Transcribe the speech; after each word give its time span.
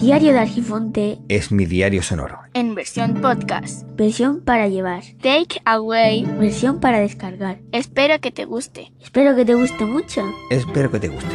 Diario 0.00 0.32
de 0.32 0.38
Argifonte 0.38 1.18
es 1.28 1.52
mi 1.52 1.66
diario 1.66 2.02
sonoro. 2.02 2.38
En 2.54 2.74
versión 2.74 3.20
podcast. 3.20 3.82
Versión 3.96 4.40
para 4.40 4.66
llevar. 4.66 5.02
Take 5.20 5.60
away. 5.66 6.24
Versión 6.38 6.80
para 6.80 7.00
descargar. 7.00 7.58
Espero 7.70 8.18
que 8.18 8.30
te 8.30 8.46
guste. 8.46 8.94
Espero 8.98 9.36
que 9.36 9.44
te 9.44 9.52
guste 9.52 9.84
mucho. 9.84 10.24
Espero 10.48 10.90
que 10.90 11.00
te 11.00 11.08
guste. 11.08 11.28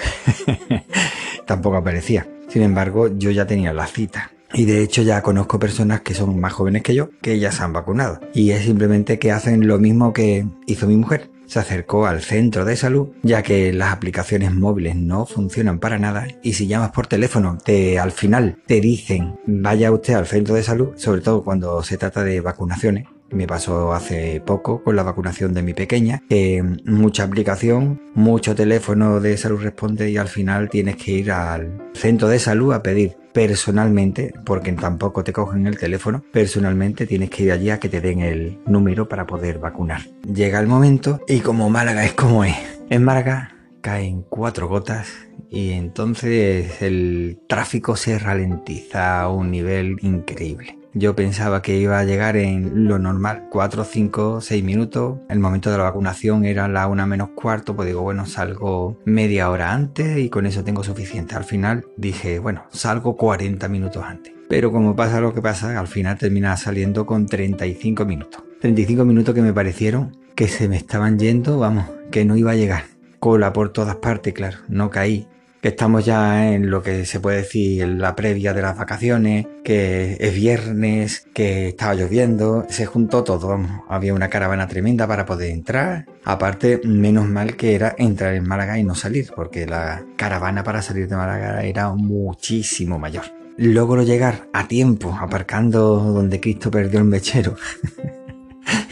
Tampoco 1.45 1.77
aparecía. 1.77 2.27
Sin 2.47 2.61
embargo, 2.61 3.09
yo 3.17 3.31
ya 3.31 3.45
tenía 3.45 3.73
la 3.73 3.87
cita. 3.87 4.31
Y 4.53 4.65
de 4.65 4.81
hecho 4.81 5.01
ya 5.01 5.21
conozco 5.21 5.59
personas 5.59 6.01
que 6.01 6.13
son 6.13 6.39
más 6.39 6.53
jóvenes 6.53 6.83
que 6.83 6.95
yo, 6.95 7.09
que 7.21 7.39
ya 7.39 7.51
se 7.51 7.63
han 7.63 7.73
vacunado. 7.73 8.19
Y 8.33 8.51
es 8.51 8.63
simplemente 8.63 9.19
que 9.19 9.31
hacen 9.31 9.67
lo 9.67 9.77
mismo 9.77 10.13
que 10.13 10.45
hizo 10.65 10.87
mi 10.87 10.95
mujer. 10.95 11.29
Se 11.45 11.59
acercó 11.59 12.07
al 12.07 12.21
centro 12.21 12.65
de 12.65 12.75
salud, 12.75 13.09
ya 13.23 13.41
que 13.41 13.71
las 13.71 13.93
aplicaciones 13.93 14.53
móviles 14.53 14.95
no 14.95 15.25
funcionan 15.25 15.79
para 15.79 15.97
nada. 15.97 16.27
Y 16.43 16.53
si 16.53 16.67
llamas 16.67 16.91
por 16.91 17.07
teléfono, 17.07 17.57
te, 17.63 17.99
al 17.99 18.11
final 18.11 18.57
te 18.65 18.81
dicen 18.81 19.39
vaya 19.45 19.91
usted 19.91 20.15
al 20.15 20.27
centro 20.27 20.55
de 20.55 20.63
salud, 20.63 20.89
sobre 20.97 21.21
todo 21.21 21.43
cuando 21.43 21.81
se 21.83 21.97
trata 21.97 22.23
de 22.23 22.41
vacunaciones, 22.41 23.07
me 23.31 23.47
pasó 23.47 23.93
hace 23.93 24.41
poco 24.45 24.83
con 24.83 24.95
la 24.95 25.03
vacunación 25.03 25.53
de 25.53 25.61
mi 25.61 25.73
pequeña, 25.73 26.21
que 26.29 26.63
mucha 26.85 27.23
aplicación, 27.23 28.01
mucho 28.13 28.55
teléfono 28.55 29.19
de 29.19 29.37
salud 29.37 29.61
responde 29.61 30.09
y 30.09 30.17
al 30.17 30.27
final 30.27 30.69
tienes 30.69 30.95
que 30.95 31.11
ir 31.11 31.31
al 31.31 31.89
centro 31.93 32.27
de 32.27 32.39
salud 32.39 32.73
a 32.73 32.83
pedir 32.83 33.17
personalmente, 33.33 34.33
porque 34.45 34.71
tampoco 34.71 35.23
te 35.23 35.31
cogen 35.31 35.67
el 35.67 35.77
teléfono, 35.77 36.23
personalmente 36.31 37.05
tienes 37.05 37.29
que 37.29 37.43
ir 37.43 37.51
allí 37.51 37.69
a 37.69 37.79
que 37.79 37.89
te 37.89 38.01
den 38.01 38.21
el 38.21 38.59
número 38.65 39.07
para 39.07 39.27
poder 39.27 39.59
vacunar. 39.59 40.01
Llega 40.33 40.59
el 40.59 40.67
momento 40.67 41.21
y 41.27 41.41
como 41.41 41.69
Málaga 41.69 42.03
es 42.03 42.13
como 42.13 42.43
es. 42.43 42.55
En 42.89 43.03
Málaga 43.03 43.55
caen 43.81 44.23
cuatro 44.27 44.67
gotas 44.67 45.07
y 45.49 45.71
entonces 45.71 46.81
el 46.81 47.39
tráfico 47.47 47.95
se 47.95 48.17
ralentiza 48.17 49.21
a 49.21 49.29
un 49.29 49.51
nivel 49.51 49.97
increíble. 50.01 50.76
Yo 50.93 51.15
pensaba 51.15 51.61
que 51.61 51.77
iba 51.77 51.99
a 51.99 52.03
llegar 52.03 52.37
en 52.37 52.87
lo 52.87 52.97
normal, 52.97 53.47
4, 53.51 53.83
5, 53.83 54.41
6 54.41 54.63
minutos. 54.63 55.19
El 55.29 55.39
momento 55.39 55.71
de 55.71 55.77
la 55.77 55.83
vacunación 55.83 56.45
era 56.45 56.67
la 56.67 56.87
una 56.87 57.05
menos 57.05 57.29
cuarto, 57.35 57.75
pues 57.75 57.87
digo, 57.87 58.01
bueno, 58.01 58.25
salgo 58.25 58.97
media 59.05 59.49
hora 59.49 59.73
antes 59.73 60.17
y 60.17 60.29
con 60.29 60.45
eso 60.45 60.63
tengo 60.63 60.83
suficiente. 60.83 61.35
Al 61.35 61.43
final 61.43 61.85
dije, 61.97 62.39
bueno, 62.39 62.65
salgo 62.69 63.15
40 63.15 63.67
minutos 63.67 64.03
antes. 64.03 64.33
Pero 64.49 64.71
como 64.71 64.95
pasa 64.95 65.19
lo 65.19 65.33
que 65.33 65.41
pasa, 65.41 65.77
al 65.77 65.87
final 65.87 66.17
termina 66.17 66.55
saliendo 66.57 67.05
con 67.05 67.27
35 67.27 68.05
minutos. 68.05 68.43
35 68.61 69.05
minutos 69.05 69.35
que 69.35 69.41
me 69.41 69.53
parecieron 69.53 70.17
que 70.35 70.47
se 70.47 70.69
me 70.69 70.77
estaban 70.77 71.19
yendo, 71.19 71.59
vamos, 71.59 71.85
que 72.11 72.23
no 72.23 72.37
iba 72.37 72.51
a 72.51 72.55
llegar. 72.55 72.83
Cola 73.19 73.53
por 73.53 73.69
todas 73.69 73.95
partes, 73.97 74.33
claro, 74.33 74.57
no 74.67 74.89
caí 74.89 75.27
estamos 75.67 76.05
ya 76.05 76.51
en 76.53 76.69
lo 76.69 76.81
que 76.81 77.05
se 77.05 77.19
puede 77.19 77.37
decir 77.37 77.87
la 77.87 78.15
previa 78.15 78.53
de 78.53 78.61
las 78.61 78.77
vacaciones, 78.77 79.45
que 79.63 80.17
es 80.19 80.33
viernes, 80.33 81.27
que 81.33 81.69
estaba 81.69 81.93
lloviendo, 81.93 82.65
se 82.69 82.85
juntó 82.85 83.23
todo, 83.23 83.59
había 83.89 84.13
una 84.13 84.29
caravana 84.29 84.67
tremenda 84.67 85.07
para 85.07 85.25
poder 85.25 85.51
entrar, 85.51 86.05
aparte 86.23 86.81
menos 86.83 87.27
mal 87.27 87.55
que 87.55 87.75
era 87.75 87.95
entrar 87.97 88.33
en 88.33 88.47
Málaga 88.47 88.77
y 88.79 88.83
no 88.83 88.95
salir, 88.95 89.31
porque 89.35 89.65
la 89.65 90.03
caravana 90.15 90.63
para 90.63 90.81
salir 90.81 91.07
de 91.07 91.15
Málaga 91.15 91.63
era 91.63 91.89
muchísimo 91.89 92.97
mayor. 92.97 93.25
Logro 93.57 94.03
llegar 94.03 94.47
a 94.53 94.67
tiempo, 94.67 95.17
aparcando 95.19 95.97
donde 95.97 96.39
Cristo 96.39 96.69
perdió 96.69 96.99
el 96.99 97.05
mechero. 97.05 97.55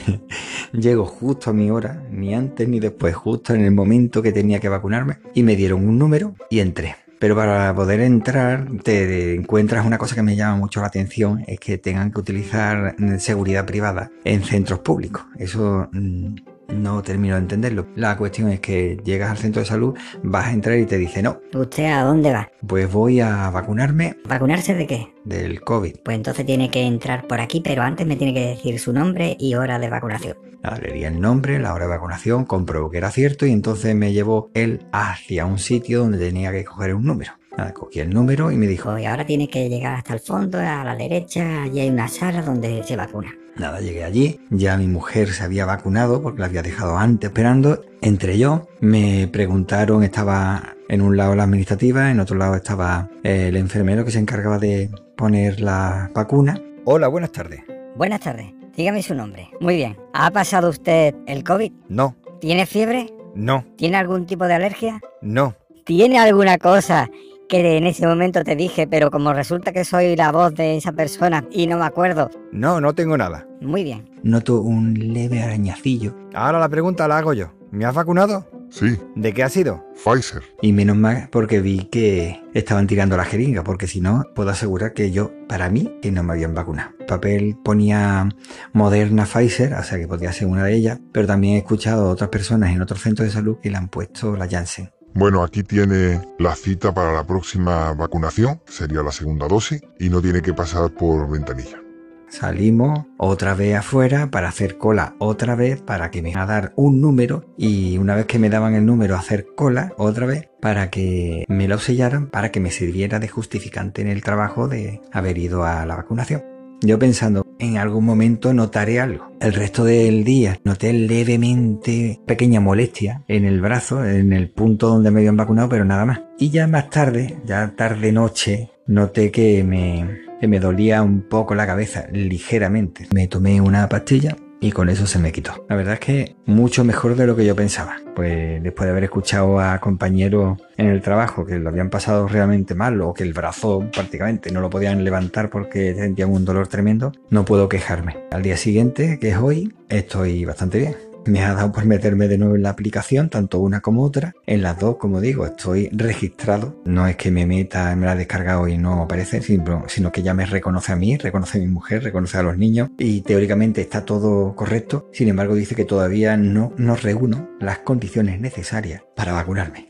Llego 0.74 1.06
justo 1.06 1.50
a 1.50 1.54
mi 1.54 1.72
hora, 1.72 2.04
ni 2.12 2.34
antes 2.34 2.68
ni 2.68 2.80
después, 2.80 3.16
justo 3.16 3.54
en 3.54 3.62
el 3.62 3.72
momento 3.72 4.22
que 4.22 4.32
tenía 4.32 4.60
que 4.60 4.70
vacunarme, 4.70 5.18
y 5.34 5.44
me 5.44 5.56
dieron 5.56 5.88
un 5.88 5.98
número 5.98 6.36
y 6.50 6.60
entré. 6.60 6.96
Pero 7.20 7.36
para 7.36 7.74
poder 7.74 8.02
entrar 8.02 8.68
te 8.84 9.36
encuentras 9.36 9.86
una 9.86 9.98
cosa 9.98 10.16
que 10.16 10.22
me 10.22 10.36
llama 10.36 10.58
mucho 10.58 10.82
la 10.82 10.88
atención, 10.88 11.44
es 11.48 11.60
que 11.60 11.78
tengan 11.78 12.12
que 12.12 12.20
utilizar 12.20 12.96
seguridad 13.20 13.66
privada 13.66 14.12
en 14.24 14.44
centros 14.44 14.80
públicos. 14.80 15.24
Eso 15.38 15.88
mm, 15.92 16.36
No 16.70 17.02
termino 17.04 17.36
de 17.36 17.42
entenderlo. 17.42 17.88
La 17.96 18.18
cuestión 18.18 18.50
es 18.50 18.60
que 18.60 18.98
llegas 19.04 19.32
al 19.32 19.38
centro 19.38 19.62
de 19.62 19.66
salud, 19.68 19.96
vas 20.24 20.48
a 20.48 20.52
entrar 20.52 20.78
y 20.78 20.86
te 20.86 20.98
dice, 20.98 21.22
no, 21.22 21.40
¿Usted 21.54 21.86
a 21.86 22.04
dónde 22.04 22.32
va? 22.34 22.50
pues 22.68 22.92
voy 22.92 23.20
a 23.22 23.50
vacunarme 23.50 24.18
¿Vacunarse 24.28 24.74
de 24.74 24.88
qué? 24.88 25.08
del 25.24 25.62
COVID. 25.62 25.98
Pues 26.04 26.18
entonces 26.18 26.46
tiene 26.46 26.70
que 26.70 26.82
entrar 26.84 27.28
por 27.28 27.40
aquí, 27.42 27.62
pero 27.62 27.82
antes 27.84 28.06
me 28.06 28.16
tiene 28.16 28.34
que 28.34 28.46
decir 28.48 28.80
su 28.80 28.94
nombre 28.94 29.36
y 29.40 29.56
hora 29.56 29.80
de 29.80 29.90
vacunación. 29.90 30.38
Nada, 30.64 30.80
le 30.80 30.94
di 30.94 31.04
el 31.04 31.20
nombre, 31.22 31.60
la 31.60 31.74
hora 31.74 31.86
de 31.86 31.92
vacunación, 31.92 32.46
comprobó 32.46 32.90
que 32.90 32.98
era 32.98 33.12
cierto 33.12 33.46
y 33.46 33.52
entonces 33.52 33.96
me 33.96 34.14
llevó 34.14 34.50
él 34.56 34.86
hacia 34.92 35.46
un 35.46 35.60
sitio 35.60 36.00
donde 36.00 36.18
tenía 36.18 36.52
que 36.52 36.64
coger 36.66 36.96
un 36.96 37.06
número. 37.06 37.34
Nada, 37.58 37.74
cogí 37.74 38.00
el 38.02 38.10
número 38.10 38.52
y 38.52 38.58
me 38.58 38.68
dijo, 38.68 38.92
Pues 38.92 39.06
ahora 39.06 39.26
tiene 39.26 39.48
que 39.48 39.70
llegar 39.70 39.96
hasta 39.96 40.14
el 40.14 40.20
fondo, 40.20 40.60
a 40.60 40.84
la 40.84 40.96
derecha, 40.96 41.64
allí 41.64 41.80
hay 41.80 41.90
una 41.90 42.08
sala 42.08 42.42
donde 42.42 42.84
se 42.84 42.96
vacuna. 42.96 43.34
Nada, 43.56 43.80
llegué 43.80 44.04
allí, 44.04 44.42
ya 44.50 44.76
mi 44.78 44.88
mujer 44.88 45.30
se 45.30 45.44
había 45.44 45.66
vacunado 45.66 46.22
porque 46.22 46.42
la 46.42 46.48
había 46.48 46.62
dejado 46.62 46.98
antes 46.98 47.30
esperando. 47.30 47.82
Entré 48.02 48.38
yo, 48.38 48.68
me 48.82 49.30
preguntaron, 49.32 50.04
estaba 50.04 50.76
en 50.90 51.02
un 51.02 51.16
lado 51.16 51.36
la 51.36 51.44
administrativa, 51.44 52.12
en 52.12 52.20
otro 52.20 52.36
lado 52.36 52.56
estaba 52.56 53.10
eh, 53.24 53.48
el 53.48 53.56
enfermero 53.56 54.04
que 54.04 54.12
se 54.12 54.20
encargaba 54.20 54.60
de 54.60 54.90
poner 55.16 55.62
la 55.62 56.12
vacuna. 56.14 56.62
Hola, 56.84 57.08
buenas 57.08 57.32
tardes. 57.32 57.62
Buenas 57.96 58.20
tardes, 58.20 58.48
dígame 58.76 59.02
su 59.02 59.16
nombre. 59.16 59.50
Muy 59.62 59.78
bien, 59.78 59.96
¿ha 60.14 60.30
pasado 60.32 60.70
usted 60.70 61.16
el 61.26 61.46
COVID? 61.46 61.72
No, 61.88 62.18
¿Tiene 62.42 62.66
fiebre? 62.66 63.14
no, 63.34 63.64
¿Tiene 63.78 63.96
algún 63.96 64.26
tipo 64.26 64.46
de 64.46 64.54
alergia? 64.56 65.00
no. 65.22 65.56
¿Tiene 65.86 66.18
alguna 66.18 66.58
cosa 66.58 67.12
que 67.48 67.78
en 67.78 67.86
ese 67.86 68.08
momento 68.08 68.44
te 68.44 68.56
dije, 68.56 68.88
pero 68.88 69.12
como 69.12 69.34
resulta 69.34 69.72
que 69.72 69.86
soy 69.86 70.16
la 70.16 70.32
voz 70.32 70.54
de 70.56 70.78
esa 70.78 70.92
persona 70.92 71.46
y 71.52 71.68
no 71.68 71.78
me 71.78 71.86
acuerdo? 71.86 72.30
No, 72.52 72.82
no 72.82 72.94
tengo 72.94 73.18
nada. 73.18 73.48
Muy 73.62 73.84
bien. 73.84 74.10
Noto 74.24 74.62
un 74.62 74.94
leve 74.94 75.42
arañacillo. 75.42 76.16
Ahora 76.34 76.60
la 76.60 76.70
pregunta 76.70 77.08
la 77.08 77.18
hago 77.18 77.34
yo. 77.34 77.54
¿Me 77.72 77.86
has 77.86 77.94
vacunado? 77.94 78.48
Sí, 78.70 78.98
¿De 79.16 79.34
qué 79.34 79.44
ha 79.44 79.50
sido? 79.50 79.86
Pfizer. 79.94 80.42
Y 80.62 80.74
menos 80.74 80.98
mal 80.98 81.30
porque 81.32 81.62
vi 81.62 81.86
que 81.86 82.42
estaban 82.54 82.88
tirando 82.88 83.16
la 83.16 83.24
jeringa, 83.24 83.64
porque 83.64 83.88
si 83.88 84.02
no, 84.02 84.24
puedo 84.34 84.50
asegurar 84.50 84.94
que 84.94 85.12
yo, 85.12 85.32
para 85.48 85.70
mí, 85.70 85.98
que 86.02 86.12
no 86.12 86.24
me 86.24 86.34
habían 86.34 86.54
vacunado. 86.54 86.92
El 87.00 87.06
papel 87.06 87.58
ponía 87.64 88.28
Moderna 88.74 89.26
Pfizer, 89.26 89.74
o 89.74 89.84
sea 89.84 89.98
que 89.98 90.08
podía 90.08 90.34
ser 90.34 90.48
una 90.48 90.66
de 90.66 90.76
ellas, 90.76 91.00
pero 91.14 91.28
también 91.28 91.56
he 91.56 91.60
escuchado 91.60 92.08
a 92.08 92.12
otras 92.12 92.30
personas 92.30 92.74
en 92.74 92.82
otros 92.82 93.02
centros 93.02 93.28
de 93.28 93.34
salud 93.34 93.58
que 93.62 93.70
le 93.70 93.78
han 93.78 93.88
puesto 93.88 94.36
la 94.36 94.48
Janssen. 94.48 94.90
Bueno, 95.18 95.44
aquí 95.44 95.64
tiene 95.64 96.20
la 96.40 96.56
cita 96.56 96.94
para 96.94 97.14
la 97.14 97.24
próxima 97.24 97.94
vacunación, 97.94 98.60
sería 98.66 99.02
la 99.02 99.14
segunda 99.14 99.48
dosis, 99.48 99.82
y 99.98 100.10
no 100.10 100.22
tiene 100.22 100.42
que 100.42 100.54
pasar 100.54 100.92
por 100.92 101.32
ventanilla. 101.32 101.82
Salimos 102.28 103.06
otra 103.18 103.54
vez 103.54 103.78
afuera 103.78 104.30
para 104.30 104.50
hacer 104.50 104.78
cola 104.78 105.16
otra 105.20 105.56
vez 105.56 105.82
para 105.82 106.12
que 106.12 106.22
me 106.22 106.36
a 106.36 106.46
dar 106.46 106.74
un 106.76 107.00
número 107.00 107.46
y 107.58 107.98
una 107.98 108.14
vez 108.14 108.26
que 108.26 108.40
me 108.40 108.50
daban 108.50 108.74
el 108.74 108.86
número 108.86 109.16
hacer 109.16 109.46
cola 109.56 109.94
otra 109.98 110.26
vez 110.26 110.50
para 110.60 110.90
que 110.90 111.46
me 111.48 111.70
lo 111.70 111.78
sellaran 111.78 112.28
para 112.28 112.52
que 112.52 112.60
me 112.60 112.72
sirviera 112.72 113.20
de 113.20 113.30
justificante 113.30 114.02
en 114.02 114.10
el 114.10 114.22
trabajo 114.22 114.68
de 114.68 115.02
haber 115.14 115.38
ido 115.38 115.64
a 115.64 115.86
la 115.86 115.96
vacunación. 115.96 116.44
Yo 116.82 117.00
pensando, 117.00 117.45
en 117.60 117.78
algún 117.78 118.06
momento 118.06 118.54
notaré 118.54 119.00
algo. 119.00 119.32
El 119.40 119.54
resto 119.54 119.84
del 119.84 120.24
día 120.24 120.60
noté 120.64 120.94
levemente 120.94 122.20
pequeña 122.26 122.60
molestia 122.60 123.24
en 123.28 123.46
el 123.46 123.62
brazo, 123.62 124.06
en 124.06 124.34
el 124.34 124.50
punto 124.50 124.88
donde 124.88 125.12
me 125.12 125.22
habían 125.22 125.38
vacunado, 125.38 125.70
pero 125.70 125.86
nada 125.86 126.06
más. 126.06 126.22
Y 126.40 126.50
ya 126.50 126.68
más 126.68 126.90
tarde, 126.90 127.38
ya 127.46 127.74
tarde 127.76 128.12
noche, 128.12 128.72
noté 128.88 129.32
que 129.32 129.64
me, 129.64 130.22
me 130.48 130.60
dolía 130.60 131.02
un 131.02 131.22
poco 131.22 131.56
la 131.56 131.66
cabeza, 131.66 132.08
ligeramente. 132.12 133.08
Me 133.14 133.28
tomé 133.28 133.62
una 133.62 133.88
pastilla 133.90 134.36
y 134.60 134.72
con 134.72 134.90
eso 134.90 135.06
se 135.08 135.20
me 135.20 135.32
quitó. 135.32 135.66
La 135.70 135.76
verdad 135.76 135.96
es 135.96 136.00
que 136.00 136.36
mucho 136.46 136.84
mejor 136.84 137.16
de 137.16 137.28
lo 137.28 137.36
que 137.36 137.46
yo 137.46 137.56
pensaba. 137.56 137.98
Pues 138.16 138.64
después 138.64 138.86
de 138.86 138.92
haber 138.92 139.04
escuchado 139.04 139.60
a 139.60 139.80
compañeros 139.80 140.58
en 140.78 140.88
el 140.88 141.02
trabajo 141.02 141.46
que 141.46 141.60
lo 141.60 141.70
habían 141.70 141.90
pasado 141.90 142.28
realmente 142.28 142.76
mal 142.76 143.00
o 143.02 143.14
que 143.14 143.24
el 143.24 143.34
brazo 143.34 143.88
prácticamente 143.92 144.52
no 144.52 144.62
lo 144.62 144.70
podían 144.70 145.04
levantar 145.04 145.50
porque 145.50 145.94
sentían 145.96 146.32
un 146.32 146.46
dolor 146.46 146.68
tremendo, 146.68 147.12
no 147.30 147.46
puedo 147.46 147.68
quejarme. 147.70 148.18
Al 148.32 148.42
día 148.42 148.58
siguiente, 148.58 149.20
que 149.20 149.30
es 149.30 149.38
hoy, 149.38 149.74
estoy 149.90 150.46
bastante 150.46 150.80
bien. 150.80 150.96
Me 151.26 151.44
ha 151.44 151.54
dado 151.54 151.72
por 151.72 151.86
meterme 151.86 152.28
de 152.28 152.38
nuevo 152.38 152.56
en 152.56 152.64
la 152.64 152.70
aplicación, 152.70 153.30
tanto 153.30 153.60
una 153.60 153.82
como 153.82 154.04
otra. 154.04 154.36
En 154.46 154.62
las 154.62 154.80
dos, 154.80 154.98
como 154.98 155.22
digo, 155.22 155.46
estoy 155.46 155.90
registrado. 155.92 156.82
No 156.86 157.08
es 157.08 157.16
que 157.16 157.32
me 157.32 157.46
meta, 157.46 157.96
me 157.96 158.06
la 158.06 158.14
he 158.14 158.18
descargado 158.18 158.68
y 158.68 158.78
no 158.78 159.04
aparece, 159.04 159.42
sino, 159.42 159.84
sino 159.88 160.12
que 160.12 160.22
ya 160.22 160.34
me 160.34 160.46
reconoce 160.46 160.92
a 160.92 160.96
mí, 160.96 161.18
reconoce 161.18 161.58
a 161.58 161.62
mi 161.62 161.68
mujer, 161.68 162.04
reconoce 162.04 162.38
a 162.38 162.44
los 162.44 162.58
niños 162.58 162.90
y 162.98 163.22
teóricamente 163.22 163.82
está 163.82 164.06
todo 164.06 164.56
correcto. 164.56 165.10
Sin 165.14 165.28
embargo, 165.28 165.56
dice 165.56 165.76
que 165.76 165.86
todavía 165.86 166.38
no, 166.38 166.74
no 166.78 166.96
reúno 166.96 167.50
las 167.60 167.80
condiciones 167.80 168.40
necesarias 168.40 169.04
para 169.16 169.34
vacunarme. 169.34 169.90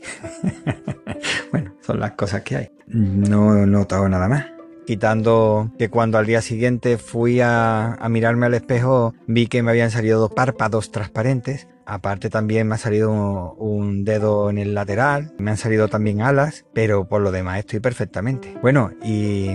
bueno, 1.52 1.74
son 1.80 2.00
las 2.00 2.12
cosas 2.12 2.42
que 2.42 2.56
hay. 2.56 2.70
No 2.86 3.62
he 3.62 3.66
notado 3.66 4.08
nada 4.08 4.28
más. 4.28 4.55
Quitando 4.86 5.70
que 5.78 5.88
cuando 5.90 6.18
al 6.18 6.26
día 6.26 6.40
siguiente 6.42 6.96
fui 6.96 7.40
a, 7.40 7.94
a 7.94 8.08
mirarme 8.08 8.46
al 8.46 8.54
espejo 8.54 9.14
vi 9.26 9.48
que 9.48 9.62
me 9.62 9.70
habían 9.72 9.90
salido 9.90 10.20
dos 10.20 10.30
párpados 10.30 10.90
transparentes. 10.90 11.68
Aparte 11.86 12.30
también 12.30 12.66
me 12.68 12.76
ha 12.76 12.78
salido 12.78 13.54
un 13.54 14.04
dedo 14.04 14.50
en 14.50 14.58
el 14.58 14.74
lateral, 14.74 15.34
me 15.38 15.52
han 15.52 15.56
salido 15.56 15.88
también 15.88 16.20
alas, 16.20 16.64
pero 16.72 17.08
por 17.08 17.20
lo 17.20 17.30
demás 17.30 17.60
estoy 17.60 17.80
perfectamente. 17.80 18.56
Bueno, 18.60 18.90
y 19.04 19.50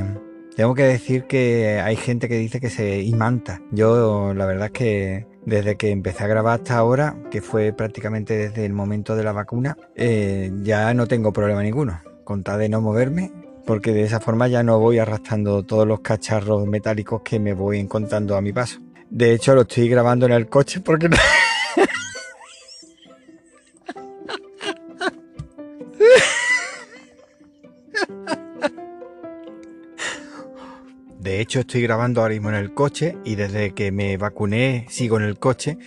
tengo 0.55 0.75
que 0.75 0.83
decir 0.83 1.25
que 1.25 1.81
hay 1.83 1.95
gente 1.95 2.27
que 2.27 2.37
dice 2.37 2.59
que 2.59 2.69
se 2.69 3.01
imanta. 3.01 3.61
Yo 3.71 4.33
la 4.33 4.45
verdad 4.45 4.65
es 4.65 4.71
que 4.71 5.27
desde 5.45 5.75
que 5.75 5.91
empecé 5.91 6.23
a 6.23 6.27
grabar 6.27 6.59
hasta 6.59 6.77
ahora, 6.77 7.15
que 7.31 7.41
fue 7.41 7.73
prácticamente 7.73 8.35
desde 8.37 8.65
el 8.65 8.73
momento 8.73 9.15
de 9.15 9.23
la 9.23 9.31
vacuna, 9.31 9.77
eh, 9.95 10.51
ya 10.61 10.93
no 10.93 11.07
tengo 11.07 11.33
problema 11.33 11.63
ninguno. 11.63 12.01
Con 12.23 12.43
tal 12.43 12.59
de 12.59 12.69
no 12.69 12.81
moverme, 12.81 13.31
porque 13.65 13.93
de 13.93 14.03
esa 14.03 14.19
forma 14.19 14.47
ya 14.47 14.63
no 14.63 14.79
voy 14.79 14.99
arrastrando 14.99 15.63
todos 15.63 15.87
los 15.87 16.01
cacharros 16.01 16.65
metálicos 16.67 17.21
que 17.21 17.39
me 17.39 17.53
voy 17.53 17.79
encontrando 17.79 18.35
a 18.35 18.41
mi 18.41 18.53
paso. 18.53 18.79
De 19.09 19.33
hecho, 19.33 19.55
lo 19.55 19.61
estoy 19.61 19.89
grabando 19.89 20.25
en 20.25 20.31
el 20.31 20.47
coche 20.47 20.79
porque 20.79 21.09
no... 21.09 21.17
De 31.19 31.39
hecho, 31.39 31.59
estoy 31.59 31.83
grabando 31.83 32.21
ahora 32.21 32.33
mismo 32.33 32.49
en 32.49 32.55
el 32.55 32.73
coche 32.73 33.15
y 33.23 33.35
desde 33.35 33.75
que 33.75 33.91
me 33.91 34.17
vacuné 34.17 34.87
sigo 34.89 35.17
en 35.17 35.23
el 35.23 35.37
coche 35.37 35.77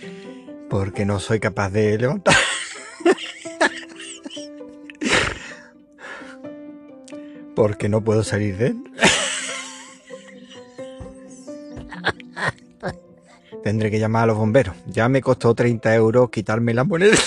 porque 0.69 1.05
no 1.05 1.19
soy 1.19 1.39
capaz 1.39 1.71
de 1.71 1.97
levantar. 1.97 2.35
Porque 7.55 7.89
no 7.89 8.01
puedo 8.01 8.23
salir 8.23 8.57
de 8.57 8.67
él. 8.67 8.83
Tendré 13.63 13.89
que 13.89 13.99
llamar 13.99 14.23
a 14.23 14.27
los 14.27 14.37
bomberos. 14.37 14.75
Ya 14.85 15.09
me 15.09 15.21
costó 15.21 15.55
30 15.55 15.95
euros 15.95 16.29
quitarme 16.29 16.73
la 16.73 16.83
moneda. 16.83 17.17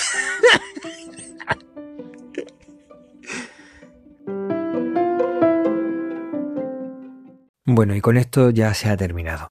Bueno, 7.70 7.94
y 7.94 8.00
con 8.00 8.16
esto 8.16 8.50
ya 8.50 8.72
se 8.72 8.88
ha 8.88 8.96
terminado. 8.96 9.50